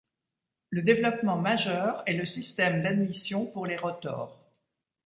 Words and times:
Le 0.71 0.81
développement 0.81 1.37
majeur 1.37 2.01
est 2.07 2.13
le 2.15 2.25
système 2.25 2.81
d'admission 2.81 3.45
pour 3.45 3.67
les 3.67 3.77
rotors. 3.77 4.39